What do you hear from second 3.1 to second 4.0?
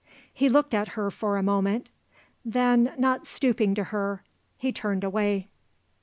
stooping to